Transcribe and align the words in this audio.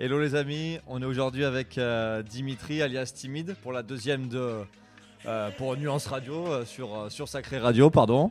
Hello 0.00 0.20
les 0.20 0.36
amis, 0.36 0.78
on 0.86 1.02
est 1.02 1.04
aujourd'hui 1.04 1.44
avec 1.44 1.76
euh, 1.76 2.22
Dimitri 2.22 2.82
alias 2.82 3.12
Timide 3.12 3.56
pour 3.62 3.72
la 3.72 3.82
deuxième 3.82 4.28
de 4.28 4.60
euh, 5.26 5.50
pour 5.58 5.76
Nuance 5.76 6.06
Radio 6.06 6.46
euh, 6.46 6.64
sur, 6.64 7.10
sur 7.10 7.26
Sacré 7.28 7.58
Radio, 7.58 7.90
pardon. 7.90 8.30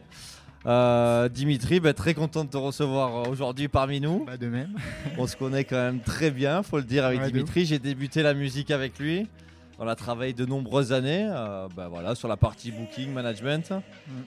Dimitri, 1.29 1.81
bah, 1.81 1.93
très 1.93 2.13
content 2.13 2.45
de 2.45 2.49
te 2.49 2.57
recevoir 2.57 3.27
aujourd'hui 3.29 3.67
parmi 3.67 3.99
nous. 3.99 4.23
Bah, 4.25 4.37
de 4.37 4.47
même. 4.47 4.75
On 5.17 5.27
se 5.27 5.35
connaît 5.35 5.65
quand 5.65 5.75
même 5.75 5.99
très 5.99 6.31
bien, 6.31 6.63
faut 6.63 6.77
le 6.77 6.83
dire 6.83 7.03
avec 7.03 7.19
Ouais, 7.19 7.31
Dimitri. 7.31 7.65
J'ai 7.65 7.79
débuté 7.79 8.23
la 8.23 8.33
musique 8.33 8.71
avec 8.71 8.97
lui. 8.97 9.27
On 9.77 9.87
a 9.89 9.95
travaillé 9.95 10.31
de 10.31 10.45
nombreuses 10.45 10.93
années, 10.93 11.27
bah, 11.75 11.89
voilà, 11.89 12.15
sur 12.15 12.29
la 12.29 12.37
partie 12.37 12.71
booking, 12.71 13.11
management. 13.11 13.73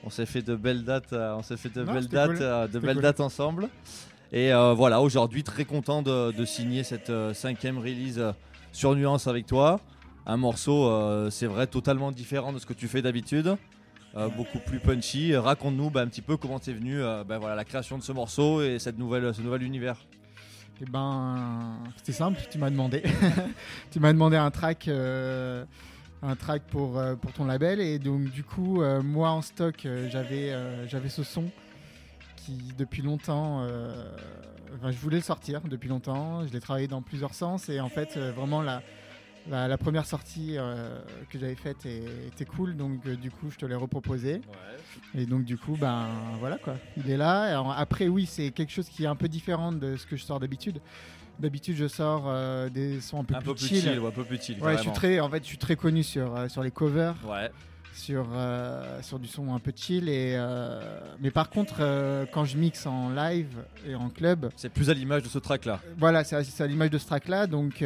On 0.03 0.11
s'est 0.11 0.27
fait 0.27 0.43
de 0.43 0.55
belles 0.55 0.83
dates, 0.83 1.11
on 1.13 1.41
s'est 1.41 1.57
fait 1.57 1.73
de 1.73 1.83
Non, 1.83 1.93
belles 1.93 2.07
dates, 2.07 2.37
cool. 2.37 2.71
de 2.71 2.79
belles 2.79 2.93
cool. 2.93 3.01
dates 3.01 3.19
ensemble. 3.19 3.67
Et 4.33 4.53
euh, 4.53 4.73
voilà, 4.73 5.01
aujourd'hui 5.01 5.43
très 5.43 5.65
content 5.65 6.01
de, 6.01 6.45
signer 6.45 6.83
cette 6.83 7.09
euh, 7.09 7.33
cinquième 7.33 7.77
release 7.77 8.17
euh, 8.17 8.31
sur 8.71 8.95
Nuance 8.95 9.27
avec 9.27 9.45
toi. 9.45 9.81
Un 10.25 10.37
morceau, 10.37 10.89
c'est 11.31 11.47
vrai, 11.47 11.65
totalement 11.65 12.11
différent 12.11 12.53
de 12.53 12.59
ce 12.59 12.65
que 12.67 12.73
tu 12.73 12.87
fais 12.87 13.01
d'habitude. 13.01 13.57
Beaucoup 14.37 14.59
plus 14.59 14.79
punchy. 14.79 15.35
Raconte-nous 15.35 15.89
bah, 15.89 16.01
un 16.01 16.07
petit 16.07 16.21
peu 16.21 16.37
comment 16.37 16.59
t'es 16.59 16.73
venu 16.73 17.01
bah, 17.27 17.39
voilà, 17.39 17.55
la 17.55 17.65
création 17.65 17.97
de 17.97 18.03
ce 18.03 18.11
morceau 18.11 18.61
et 18.61 18.77
cette 18.77 18.99
nouvelle, 18.99 19.33
ce 19.33 19.41
nouvel 19.41 19.63
univers. 19.63 19.95
Eh 20.79 20.85
ben, 20.85 21.79
c'était 21.97 22.11
simple, 22.11 22.39
tu 22.51 22.59
m'as 22.59 22.69
demandé. 22.69 23.01
tu 23.91 23.99
m'as 23.99 24.13
demandé 24.13 24.37
un 24.37 24.51
track, 24.51 24.87
un 24.89 26.35
track 26.35 26.67
pour, 26.67 27.01
pour 27.19 27.33
ton 27.33 27.45
label. 27.45 27.81
Et 27.81 27.97
donc, 27.97 28.29
du 28.29 28.43
coup, 28.43 28.83
moi 29.03 29.31
en 29.31 29.41
stock, 29.41 29.87
j'avais 30.07 30.55
j'avais 30.87 31.09
ce 31.09 31.23
son 31.23 31.45
qui, 32.45 32.73
depuis 32.77 33.01
longtemps, 33.01 33.61
euh, 33.63 34.05
enfin, 34.75 34.91
je 34.91 34.97
voulais 34.97 35.17
le 35.17 35.23
sortir 35.23 35.61
depuis 35.61 35.89
longtemps. 35.89 36.45
Je 36.47 36.51
l'ai 36.53 36.59
travaillé 36.59 36.87
dans 36.87 37.01
plusieurs 37.01 37.33
sens. 37.33 37.69
Et 37.69 37.79
en 37.79 37.89
fait, 37.89 38.15
euh, 38.17 38.31
vraiment, 38.31 38.61
la, 38.61 38.81
la, 39.49 39.67
la 39.67 39.77
première 39.77 40.05
sortie 40.05 40.55
euh, 40.57 40.99
que 41.29 41.37
j'avais 41.39 41.55
faite 41.55 41.85
était 41.85 42.45
cool. 42.45 42.75
Donc, 42.75 43.05
euh, 43.05 43.15
du 43.15 43.31
coup, 43.31 43.49
je 43.51 43.57
te 43.57 43.65
l'ai 43.65 43.75
reproposé. 43.75 44.41
Et 45.15 45.25
donc 45.25 45.43
du 45.45 45.57
coup, 45.57 45.77
ben 45.79 46.07
voilà 46.39 46.57
quoi, 46.57 46.75
il 46.97 47.09
est 47.09 47.17
là. 47.17 47.43
Alors, 47.43 47.71
après 47.71 48.07
oui, 48.07 48.25
c'est 48.25 48.51
quelque 48.51 48.71
chose 48.71 48.89
qui 48.89 49.03
est 49.03 49.07
un 49.07 49.15
peu 49.15 49.27
différent 49.29 49.71
de 49.71 49.95
ce 49.95 50.05
que 50.05 50.15
je 50.17 50.23
sors 50.23 50.39
d'habitude. 50.39 50.79
D'habitude, 51.39 51.75
je 51.75 51.87
sors 51.87 52.25
euh, 52.27 52.69
des 52.69 52.99
sons 53.01 53.21
un 53.21 53.23
peu 53.23 53.33
Un 53.35 53.39
plus 53.39 53.47
peu 53.49 53.55
plus 53.55 53.67
chill. 53.67 53.99
ouais, 53.99 54.07
un 54.07 54.11
peu 54.11 54.23
plus 54.25 54.41
chill. 54.41 54.61
Ouais, 54.61 54.75
je 54.77 54.81
suis 54.81 54.91
très, 54.91 55.19
en 55.21 55.29
fait, 55.29 55.41
je 55.43 55.47
suis 55.47 55.57
très 55.57 55.75
connu 55.75 56.03
sur 56.03 56.49
sur 56.51 56.61
les 56.61 56.71
covers, 56.71 57.15
Ouais. 57.25 57.49
Sur 57.93 58.27
euh, 58.33 59.01
sur 59.01 59.19
du 59.19 59.27
son 59.27 59.53
un 59.53 59.59
peu 59.59 59.71
chill. 59.75 60.09
Et 60.09 60.33
euh, 60.35 60.99
mais 61.19 61.31
par 61.31 61.49
contre, 61.49 61.77
euh, 61.79 62.25
quand 62.31 62.45
je 62.45 62.57
mixe 62.57 62.85
en 62.85 63.09
live 63.09 63.63
et 63.87 63.95
en 63.95 64.09
club, 64.09 64.49
C'est 64.55 64.69
plus 64.69 64.89
à 64.89 64.93
l'image 64.93 65.23
de 65.23 65.27
ce 65.27 65.39
track 65.39 65.65
là. 65.65 65.79
voilà, 65.97 66.23
c'est 66.23 66.61
à, 66.61 66.67
l'image 66.67 66.89
de 66.89 66.97
ce 66.97 67.05
track 67.05 67.27
là. 67.27 67.47
Donc 67.47 67.83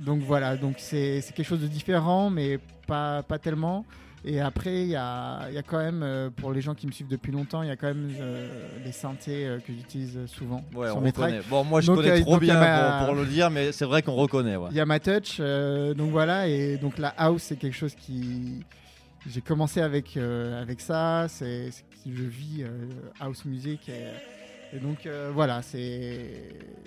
donc 0.00 0.20
voilà, 0.20 0.56
donc 0.56 0.76
c'est 0.78 1.20
c'est 1.20 1.34
quelque 1.34 1.48
chose 1.48 1.60
de 1.60 1.68
différent, 1.68 2.30
mais 2.30 2.58
pas 2.86 3.22
pas 3.22 3.38
tellement. 3.38 3.84
Et 4.24 4.38
après, 4.40 4.82
il 4.82 4.88
y 4.88 4.96
a, 4.96 5.48
y 5.50 5.56
a 5.56 5.62
quand 5.62 5.78
même, 5.78 6.02
euh, 6.02 6.28
pour 6.28 6.52
les 6.52 6.60
gens 6.60 6.74
qui 6.74 6.86
me 6.86 6.92
suivent 6.92 7.08
depuis 7.08 7.32
longtemps, 7.32 7.62
il 7.62 7.68
y 7.68 7.72
a 7.72 7.76
quand 7.76 7.86
même 7.86 8.10
euh, 8.20 8.68
des 8.84 8.92
synthés 8.92 9.46
euh, 9.46 9.58
que 9.60 9.72
j'utilise 9.72 10.18
souvent 10.26 10.62
Ouais, 10.74 10.88
sur 10.88 10.98
on 10.98 11.00
mes 11.00 11.10
tracks. 11.12 11.30
reconnaît. 11.30 11.44
Bon, 11.48 11.64
moi 11.64 11.80
je 11.80 11.86
Donc, 11.86 11.96
connais 11.96 12.10
euh, 12.10 12.20
trop 12.20 12.32
donc, 12.32 12.40
bien 12.42 12.60
ma- 12.60 12.98
pour, 12.98 13.06
pour 13.06 13.14
le 13.14 13.24
dire, 13.24 13.48
mais 13.50 13.72
c'est 13.72 13.86
vrai 13.86 14.02
qu'on 14.02 14.14
reconnaît. 14.14 14.56
Ouais. 14.56 14.68
Il 14.72 14.76
y 14.76 14.80
a 14.80 14.84
ma 14.84 15.00
touch, 15.00 15.38
euh, 15.40 15.94
donc 15.94 16.10
voilà, 16.10 16.48
et 16.48 16.76
donc 16.76 16.98
la 16.98 17.08
house, 17.16 17.42
c'est 17.44 17.56
quelque 17.56 17.76
chose 17.76 17.94
qui. 17.94 18.62
J'ai 19.26 19.40
commencé 19.40 19.80
avec, 19.80 20.16
euh, 20.16 20.60
avec 20.60 20.80
ça, 20.80 21.26
c'est, 21.28 21.70
je 22.06 22.22
vis 22.22 22.62
euh, 22.62 22.68
house 23.20 23.44
music, 23.46 23.88
et, 23.88 24.76
et 24.76 24.80
donc 24.80 25.06
euh, 25.06 25.30
voilà, 25.32 25.62
c'est, 25.62 26.42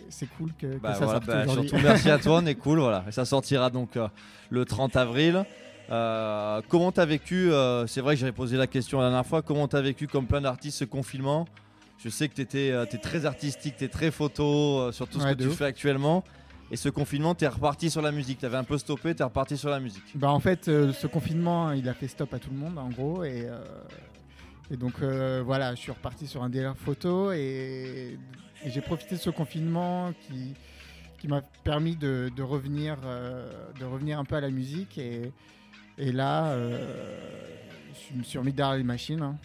c'est 0.10 0.28
cool 0.38 0.52
que, 0.60 0.68
que 0.68 0.78
Bah 0.78 0.94
ça 0.94 1.06
voilà, 1.06 1.20
sorte 1.20 1.26
bah, 1.28 1.48
surtout 1.48 1.78
merci 1.84 2.10
à 2.12 2.18
toi, 2.20 2.40
on 2.44 2.46
est 2.46 2.56
cool. 2.60 2.80
Voilà. 2.80 3.06
Et 3.08 3.12
ça 3.12 3.26
sortira 3.26 3.70
donc 3.72 3.98
euh, 3.98 4.08
le 4.52 4.66
30 4.66 4.96
avril. 4.96 5.44
Euh, 5.90 6.62
comment 6.70 6.92
t'as 6.92 7.06
vécu 7.06 7.52
euh, 7.52 7.86
C'est 7.88 8.02
vrai 8.02 8.16
que 8.16 8.20
j'avais 8.22 8.32
posé 8.32 8.58
la 8.58 8.68
question 8.68 9.00
la 9.00 9.06
dernière 9.10 9.26
fois. 9.26 9.42
Comment 9.42 9.68
t'as 9.68 9.82
vécu 9.82 10.08
comme 10.08 10.26
plein 10.28 10.42
d'artistes 10.42 10.78
ce 10.80 10.86
confinement? 10.86 11.46
Je 11.98 12.10
sais 12.10 12.28
que 12.28 12.34
t'étais 12.34 12.72
euh, 12.72 12.86
t'es 12.86 12.98
très 12.98 13.26
artistique, 13.26 13.76
t'es 13.78 13.88
très 13.88 14.12
photo 14.12 14.92
sur 14.92 15.08
tout 15.08 15.20
ce 15.20 15.26
Ouais, 15.26 15.36
que 15.36 15.42
tu 15.44 15.48
ouf. 15.48 15.58
fais 15.58 15.66
actuellement. 15.66 16.24
Et 16.72 16.76
ce 16.78 16.90
confinement, 16.90 17.36
t'es 17.36 17.48
reparti 17.48 17.90
sur 17.92 18.02
la 18.02 18.12
musique. 18.12 18.40
T'avais 18.40 18.58
un 18.58 18.64
peu 18.64 18.78
stoppé, 18.78 19.14
t'es 19.14 19.24
reparti 19.24 19.58
sur 19.58 19.70
la 19.70 19.80
musique. 19.80 20.04
Bah 20.16 20.32
en 20.32 20.40
fait, 20.40 20.66
ce 20.66 21.08
confinement, 21.08 21.72
il 21.72 21.88
a 21.88 21.94
fait 21.94 22.08
stop 22.08 22.34
à 22.34 22.40
tout 22.40 22.50
le 22.50 22.58
monde, 22.58 22.78
en 22.80 22.90
gros, 22.90 23.24
et, 23.24 23.48
et 24.72 24.78
donc 24.78 24.94
euh, 25.02 25.44
voilà, 25.46 25.76
je 25.76 25.80
suis 25.82 25.92
reparti 25.92 26.26
sur 26.26 26.42
un 26.42 26.50
délire 26.50 26.76
photo, 26.76 27.32
et, 27.32 28.18
et 28.66 28.70
j'ai 28.72 28.82
profité 28.82 29.16
de 29.16 29.20
ce 29.20 29.30
confinement 29.30 30.14
qui, 30.22 30.56
qui 31.20 31.28
m'a 31.28 31.42
permis 31.64 31.96
de, 31.96 32.32
de 32.36 32.42
revenir, 32.42 32.98
euh, 33.06 33.52
de 33.80 33.86
revenir 33.86 34.18
un 34.18 34.26
peu 34.26 34.36
à 34.36 34.42
la 34.42 34.50
musique, 34.50 34.98
et, 34.98 35.32
et 35.98 36.12
là, 36.12 36.52
euh, 36.52 37.58
je 38.12 38.18
me 38.18 38.24
suis 38.24 38.38
remis 38.38 38.54
derrière 38.54 38.78
les 38.78 38.84
machines, 38.84 39.22
hein, 39.22 39.38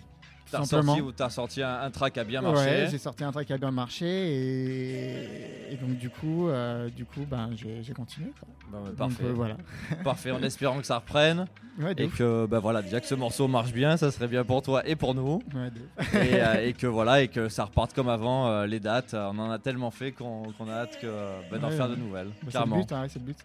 T'as 0.51 0.65
sorti, 0.65 1.01
ou 1.01 1.13
t'as 1.13 1.31
sorti 1.31 1.63
un, 1.63 1.81
un 1.83 1.91
track 1.91 2.15
qui 2.15 2.21
a 2.21 2.25
bien 2.25 2.41
marché. 2.41 2.65
Ouais, 2.65 2.89
j'ai 2.91 2.99
sorti 2.99 3.23
un 3.25 3.33
track 3.33 3.47
qui 3.47 3.53
a 3.53 3.59
bien 3.59 3.71
marché, 3.71 4.07
et, 4.07 5.73
et 5.73 5.77
donc 5.77 5.97
du 5.99 6.11
coup, 6.11 6.49
euh, 6.49 6.89
du 6.91 7.05
coup, 7.05 7.25
ben 7.31 7.51
j'ai 7.55 7.93
continué. 7.93 8.31
quoi. 8.39 8.49
Bah, 8.71 8.79
ouais, 8.81 8.89
Donc, 8.89 8.97
parfait. 8.97 9.25
euh, 9.25 9.33
voilà. 9.33 9.57
parfait. 10.05 10.31
En 10.31 10.43
espérant 10.43 10.79
que 10.81 10.87
ça 10.87 10.97
reprenne 10.99 11.47
Ouais, 11.79 11.95
et 11.97 12.09
que 12.09 12.47
bah 12.47 12.59
voilà, 12.59 12.83
déjà 12.83 13.01
que 13.01 13.07
ce 13.07 13.15
morceau 13.15 13.47
marche 13.47 13.73
bien, 13.73 13.97
ça 13.97 14.11
serait 14.11 14.27
bien 14.27 14.45
pour 14.45 14.63
toi 14.63 14.83
et 14.87 14.97
pour 14.97 15.15
nous. 15.15 15.41
Ouais, 15.55 15.71
et, 16.15 16.35
euh, 16.43 16.67
et 16.67 16.73
que 16.73 16.87
voilà 16.89 17.23
et 17.23 17.29
que 17.29 17.49
ça 17.49 17.65
reparte 17.65 17.95
comme 17.95 18.09
avant 18.09 18.65
les 18.65 18.81
dates 18.81 19.15
on 19.15 19.39
en 19.39 19.51
a 19.51 19.59
tellement 19.61 19.91
fait 19.93 20.11
qu'on 20.13 20.43
a 20.69 20.73
hâte 20.73 20.99
que, 21.01 21.07
bah, 21.51 21.59
d'en 21.59 21.71
faire 21.71 21.89
de 21.89 21.95
nouvelles 21.95 22.29
Bah, 22.29 22.35
c'est 22.41 22.47
le 22.47 22.53
carrément 22.53 22.79
but, 22.81 22.93
hein, 22.93 23.07
c'est 23.09 23.19
le 23.21 23.25
but. 23.27 23.39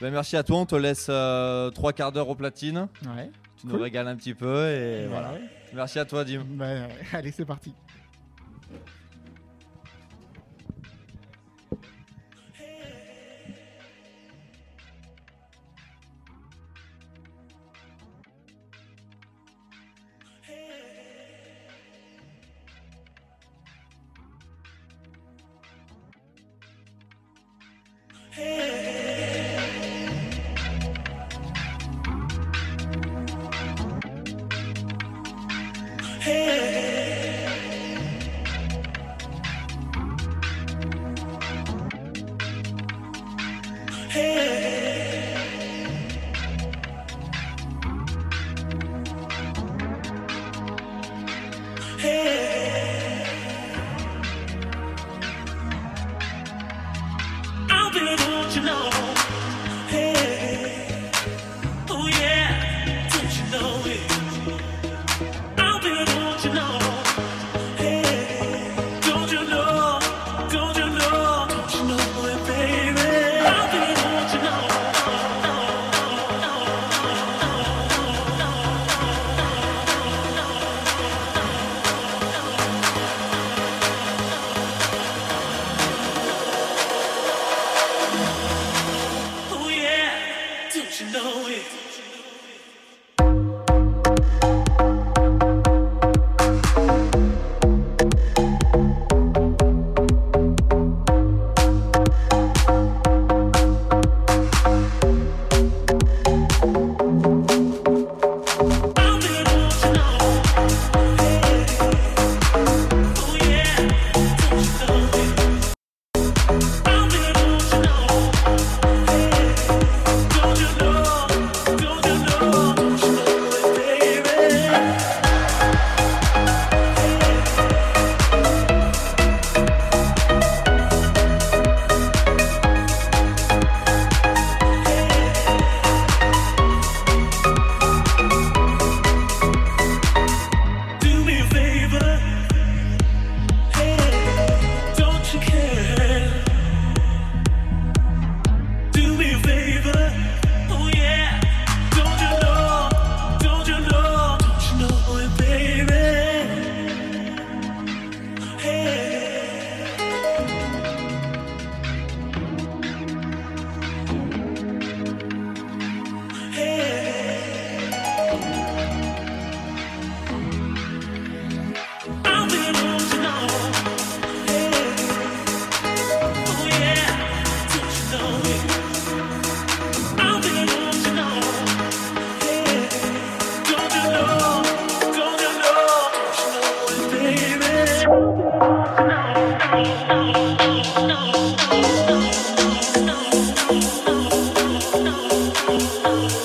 Bah, 0.00 0.10
merci 0.10 0.36
à 0.36 0.42
toi 0.42 0.58
on 0.58 0.66
te 0.66 0.74
laisse 0.76 1.04
trois 1.74 1.92
quarts 1.94 2.12
d'heure 2.12 2.28
au 2.28 2.34
platine 2.34 2.88
Ouais. 3.16 3.30
Tu 3.60 3.66
nous 3.66 3.78
régales 3.78 4.08
un 4.08 4.16
petit 4.16 4.34
peu 4.34 4.68
et 4.70 5.06
voilà 5.06 5.32
Ouais. 5.32 5.40
merci 5.74 5.98
à 5.98 6.04
toi 6.04 6.24
Dim 6.24 6.44
Bah, 6.48 6.66
allez, 7.12 7.30
c'est 7.32 7.44
parti. 7.44 7.74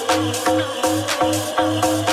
Thank 0.08 0.48
you. 2.08 2.13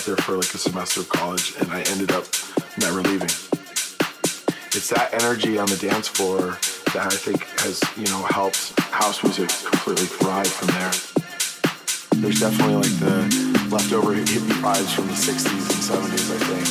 out 0.00 0.06
there 0.06 0.16
for 0.24 0.36
like 0.36 0.54
a 0.54 0.58
semester 0.58 1.00
of 1.00 1.08
college, 1.10 1.52
and 1.60 1.70
I 1.72 1.82
ended 1.92 2.10
up 2.10 2.24
never 2.78 3.02
leaving. 3.02 3.28
It's 4.72 4.88
that 4.88 5.12
energy 5.12 5.58
on 5.58 5.68
the 5.68 5.76
dance 5.76 6.08
floor 6.08 6.56
that 6.96 7.04
I 7.12 7.16
think 7.20 7.44
has, 7.60 7.84
you 8.00 8.08
know, 8.08 8.24
helped 8.32 8.72
house 8.80 9.22
music 9.22 9.50
completely 9.68 10.06
thrive 10.08 10.48
from 10.48 10.68
there. 10.72 10.92
There's 12.22 12.40
definitely 12.40 12.88
like 12.88 12.96
the 12.96 13.28
leftover 13.68 14.16
hippie 14.16 14.56
vibes 14.64 14.88
from 14.88 15.04
the 15.04 15.18
60s 15.20 15.68
and 15.68 15.82
70s, 15.84 16.32
I 16.32 16.40
think. 16.48 16.64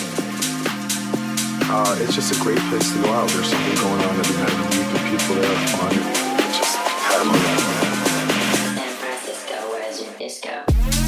Uh, 1.70 2.02
it's 2.02 2.16
just 2.16 2.34
a 2.34 2.40
great 2.42 2.58
place 2.74 2.90
to 2.94 3.04
go 3.04 3.14
out. 3.14 3.30
There's 3.30 3.46
something 3.46 3.76
going 3.78 4.02
on 4.10 4.16
every 4.26 4.38
night 4.42 4.50
of 4.50 4.58
the 4.58 4.70
week, 4.74 4.90
and 4.90 5.06
people 5.06 5.36
there 5.38 5.54
fun. 5.78 5.94
Just 6.58 6.82
have 6.82 7.22
a 7.22 7.30
man. 7.30 7.62
San 8.74 8.90
Francisco, 8.98 9.70
where's 9.70 10.02
your 10.02 10.18
disco? 10.18 10.99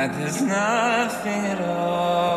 Like 0.00 0.16
there's 0.16 0.40
nothing 0.40 1.44
at 1.44 1.60
all. 1.60 2.29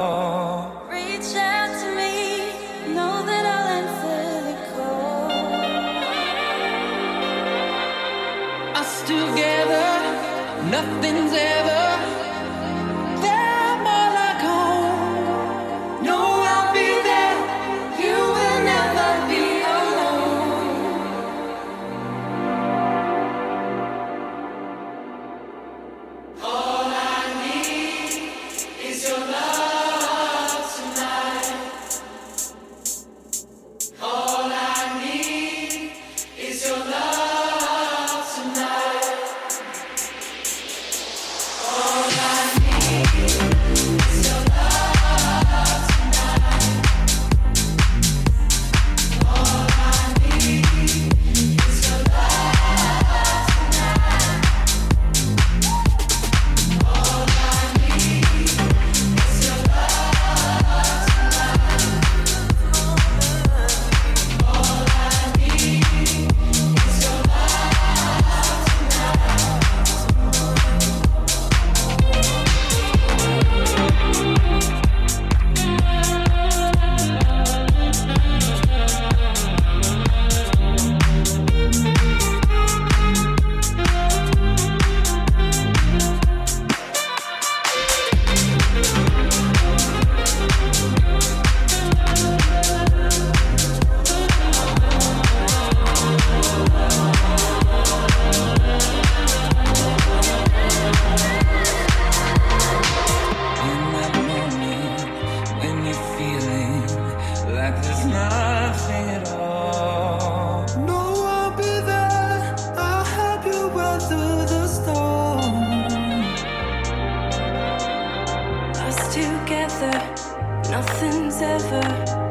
Nothing's 120.73 121.39
ever 121.39 122.22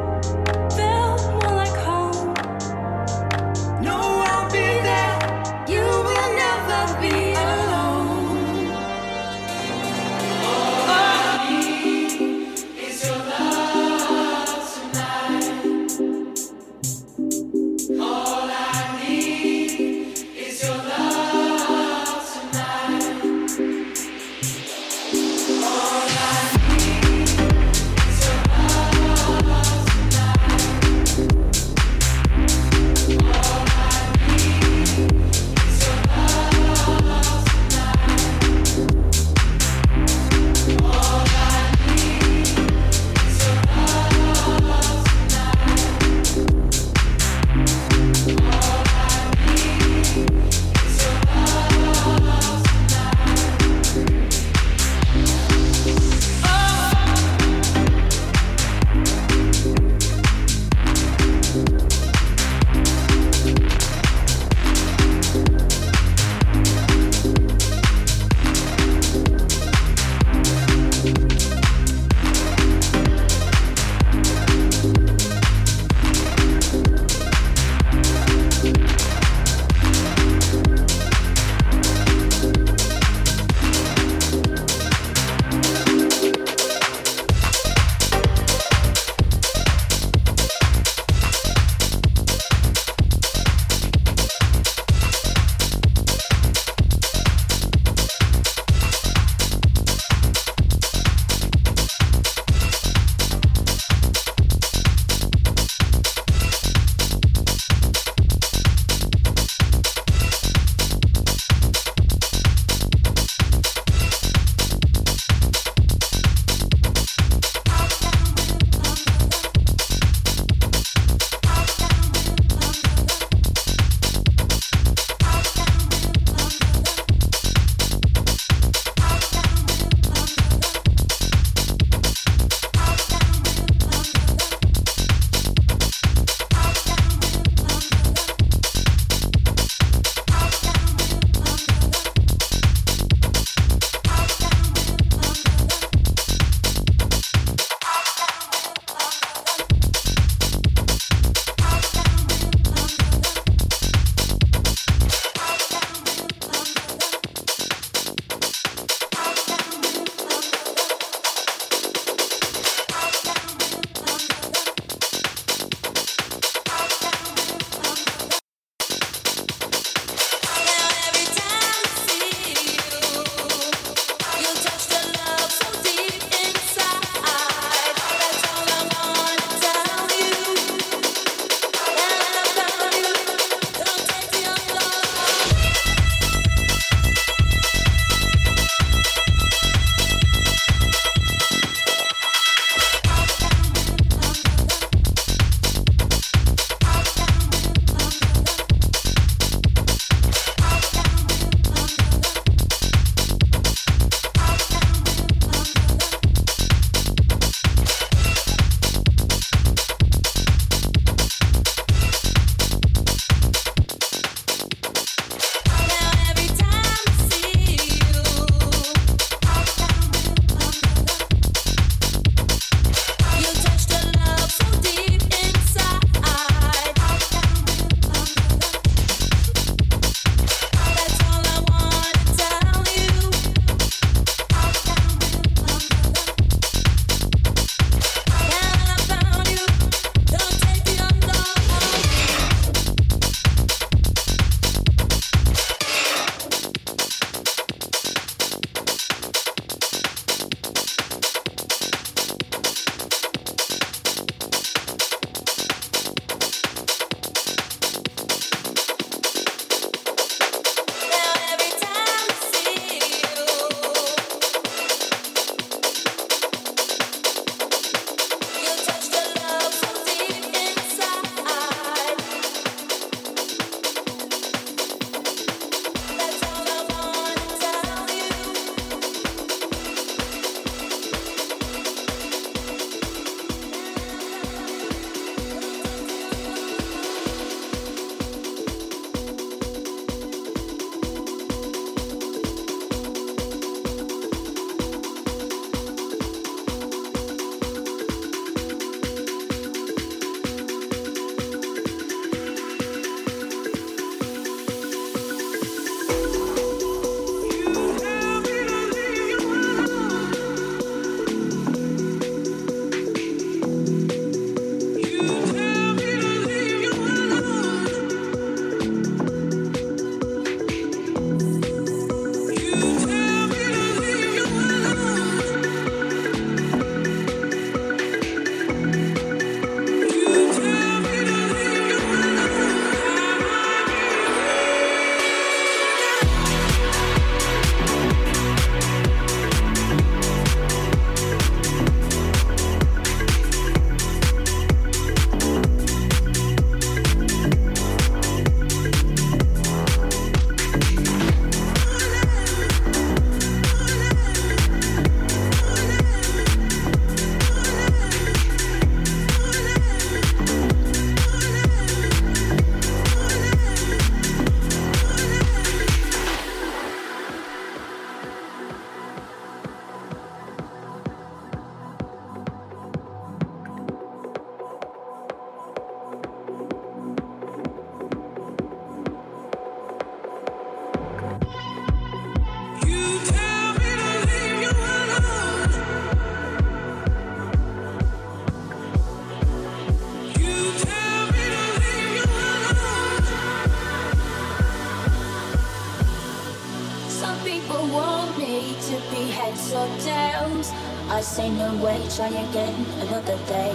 try 402.16 402.28
again 402.28 402.74
another 403.00 403.38
day. 403.48 403.72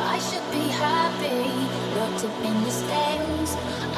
I 0.00 0.18
should 0.18 0.46
be 0.50 0.64
happy, 0.72 1.44
locked 1.94 2.24
up 2.24 2.36
in 2.40 2.56
the 2.64 2.70
stairs. 2.70 3.50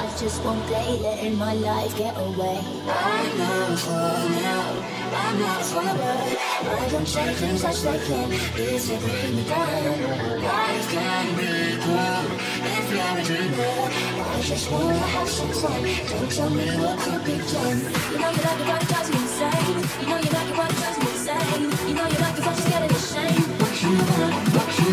I 0.02 0.06
just 0.18 0.42
won't 0.44 0.60
play, 0.66 0.98
letting 0.98 1.38
my 1.38 1.54
life 1.54 1.96
get 1.96 2.16
away. 2.16 2.58
I'm 2.90 3.38
not 3.38 3.78
falling 3.78 4.44
out, 4.50 4.76
I'm 5.14 5.38
not 5.38 5.62
falling. 5.62 6.36
I 6.82 6.88
don't 6.90 7.06
say 7.06 7.34
things 7.34 7.64
I 7.64 7.70
say 7.70 7.98
can 8.06 8.32
easily 8.58 8.98
bring 8.98 9.36
me 9.36 9.44
down. 9.44 10.42
Life 10.42 10.90
can 10.90 11.26
be 11.38 11.78
cool 11.84 12.26
if 12.74 12.86
you're 12.90 13.14
a 13.14 13.24
dreamer. 13.28 14.26
I 14.26 14.40
just 14.42 14.72
wanna 14.72 14.98
have 14.98 15.28
some 15.28 15.52
fun. 15.60 15.82
Don't 16.10 16.30
tell 16.32 16.50
me 16.50 16.66
what 16.82 16.98
could 16.98 17.24
be 17.24 17.36
done. 17.52 17.78
You 18.10 18.18
know 18.18 18.30
you 18.30 18.42
like 18.42 18.60
it, 18.60 18.66
what 18.66 18.82
it 18.82 18.88
drives 18.88 19.10
me 19.12 19.18
insane. 19.22 19.76
You 20.00 20.06
know 20.10 20.18
you 20.18 20.30
like 20.34 20.50
it, 20.50 20.56
what 20.58 20.70
it 20.72 20.76
drives 20.82 20.98
me 20.98 21.10
insane. 21.14 21.88
You 21.88 21.94
know 21.94 22.08
you 22.08 22.18
like 22.18 22.25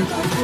Thank 0.06 0.38
you. 0.38 0.43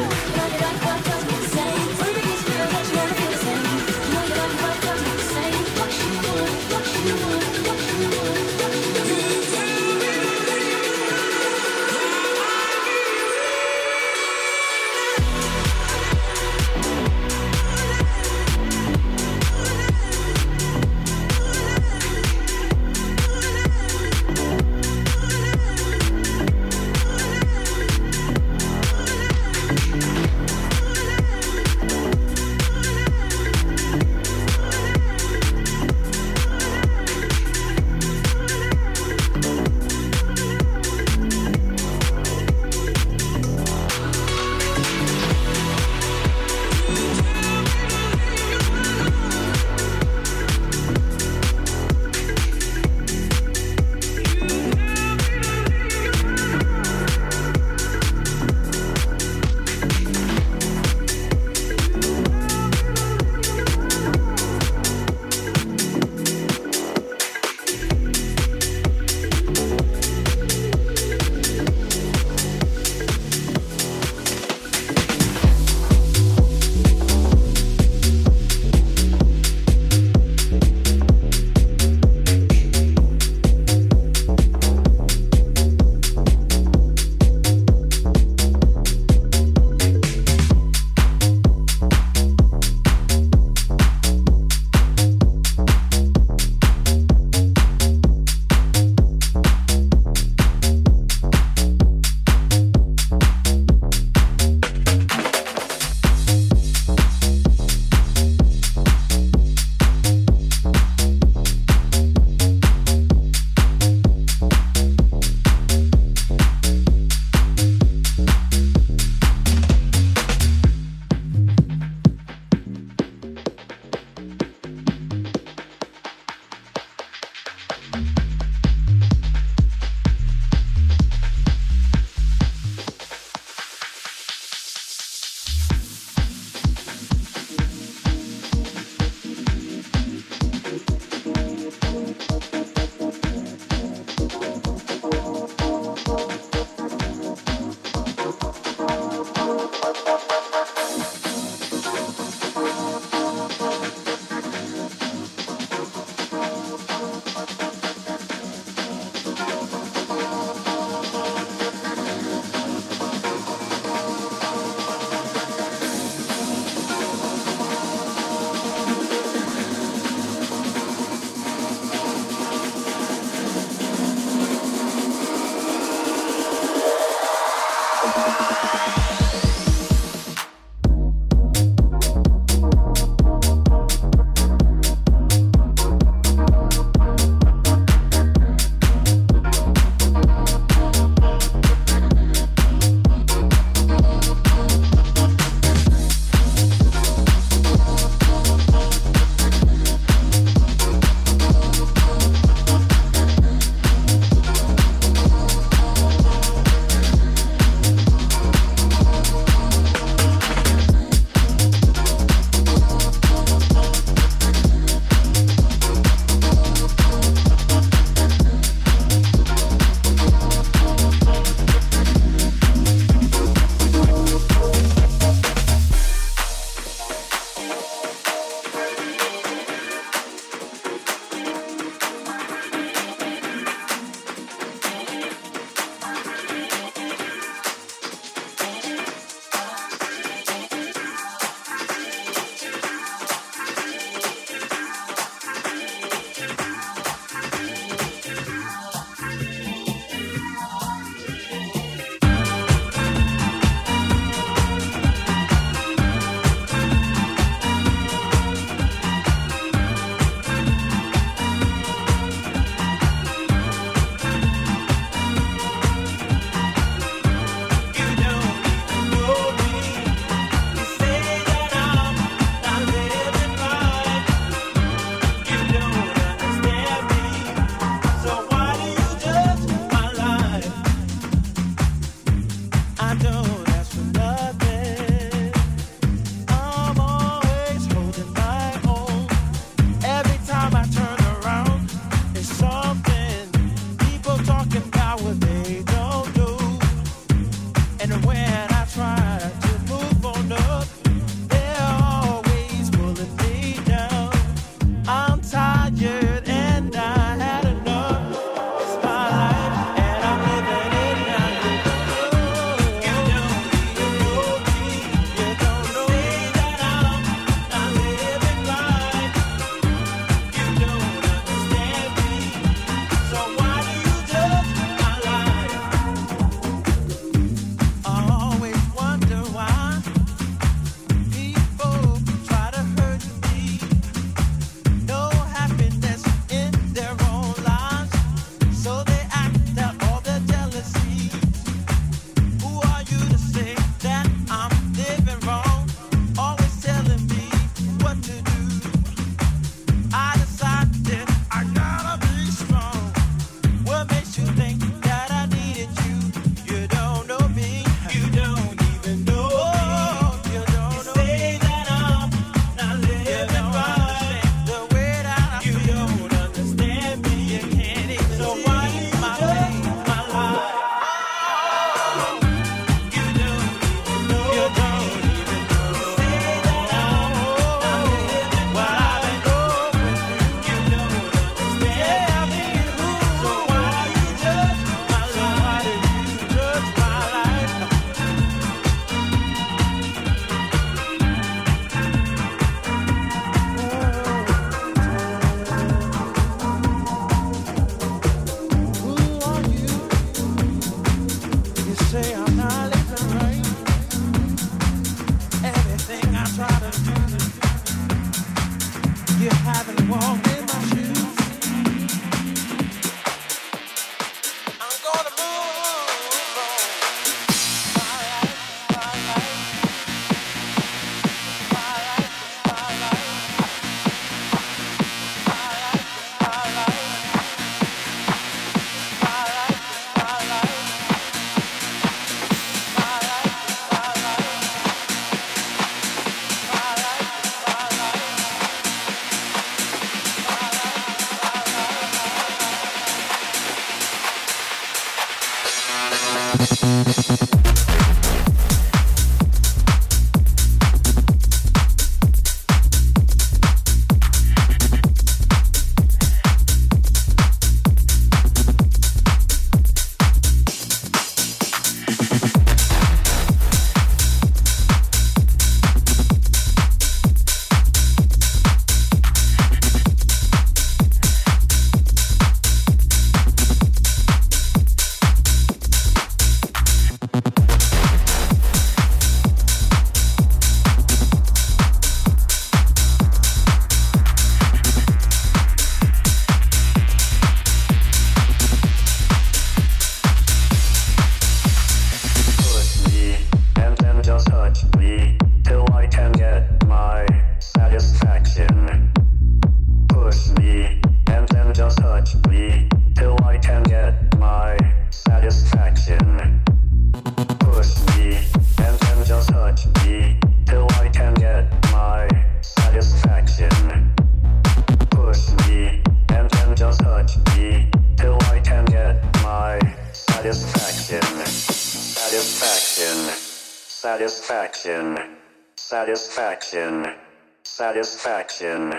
in 528.62 528.99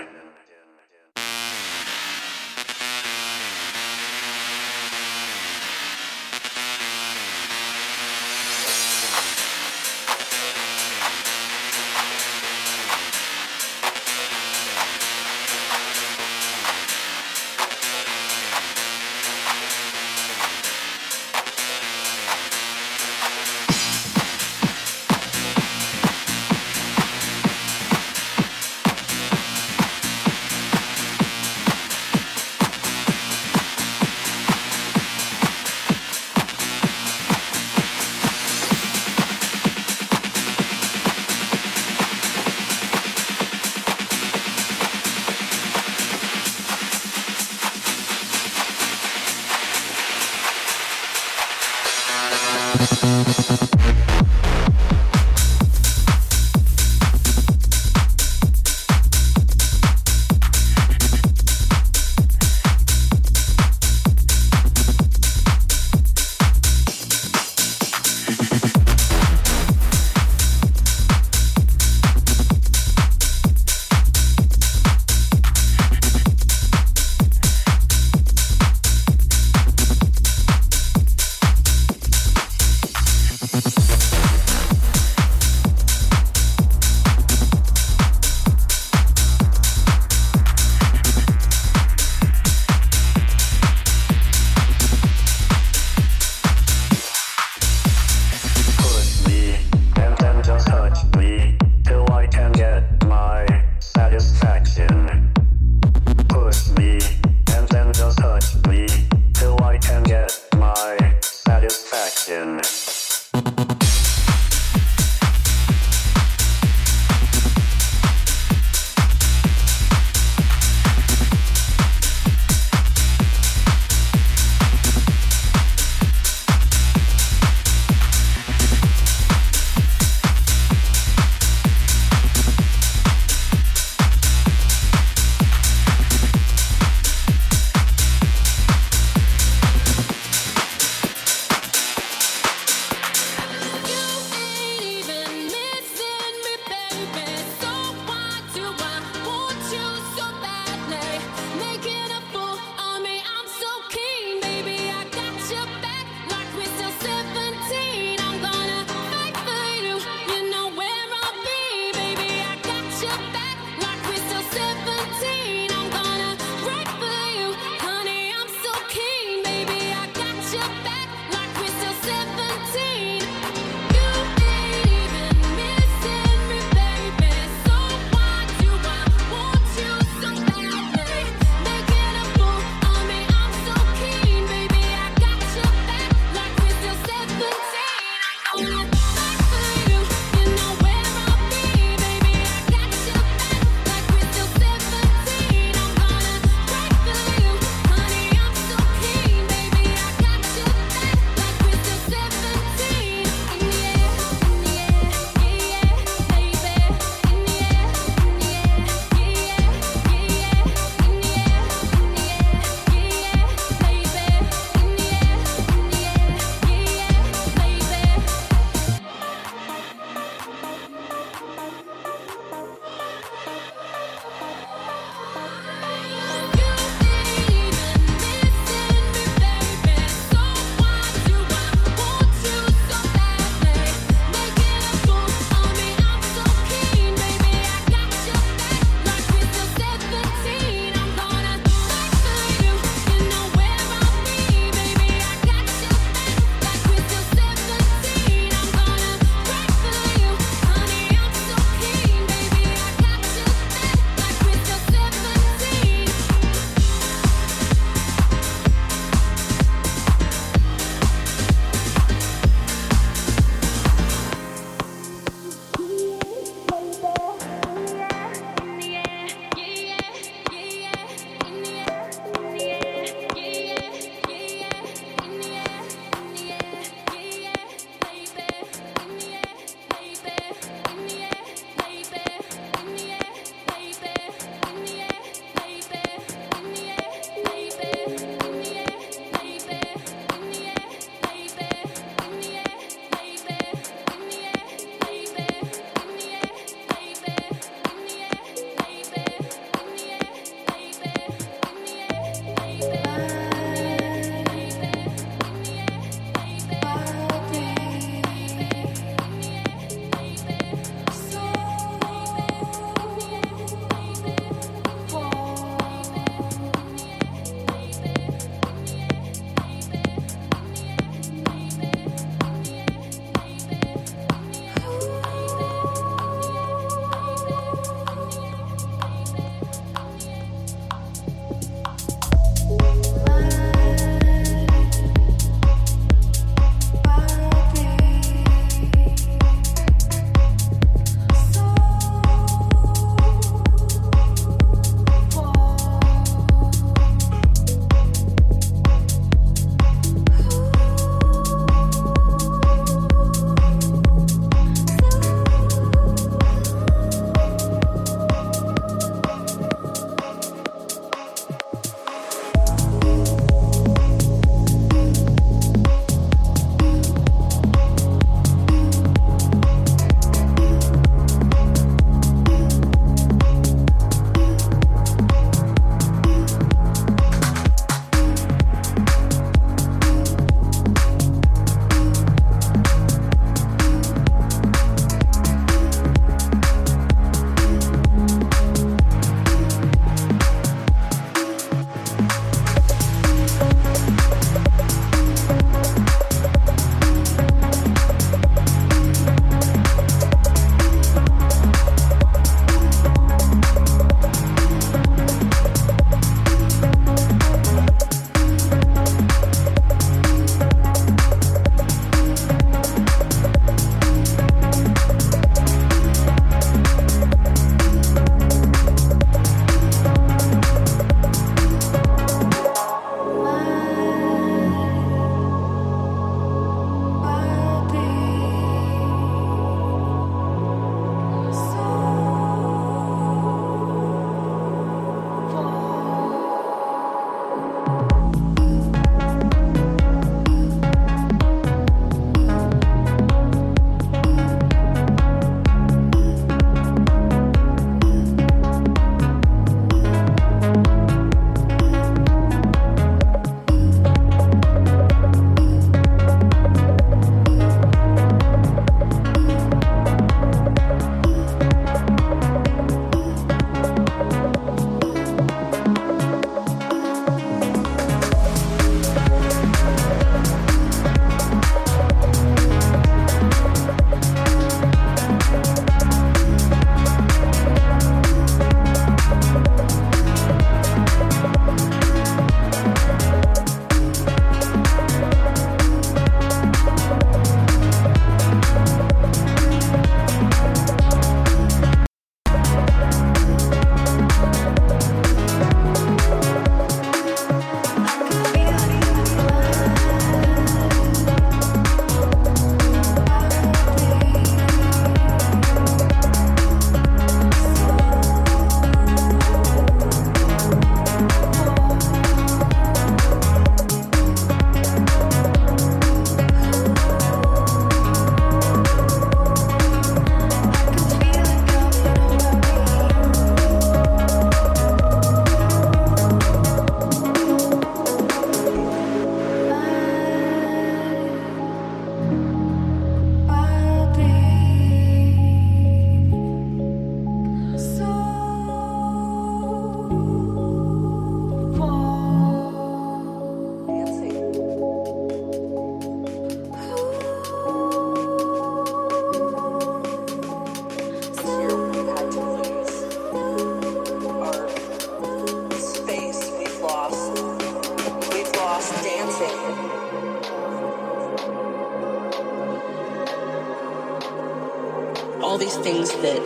These 565.61 565.77
things 565.77 566.09
that 566.23 566.41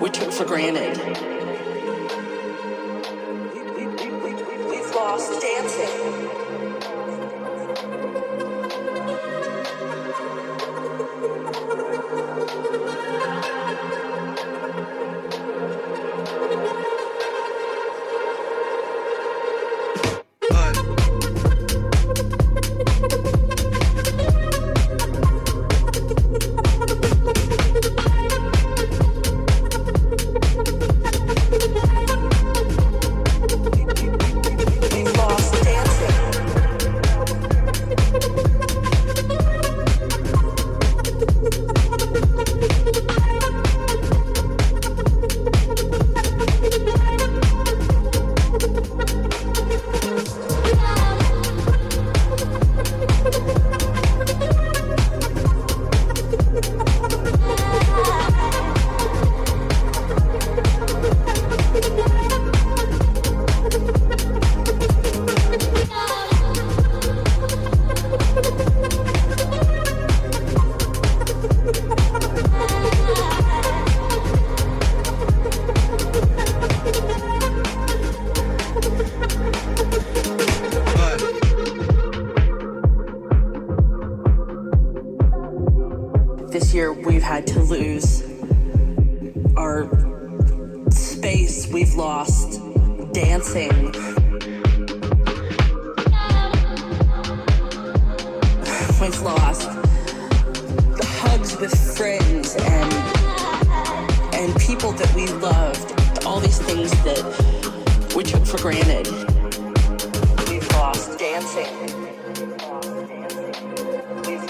we 0.00 0.08
took 0.08 0.32
for 0.32 0.46
granted. 0.46 1.37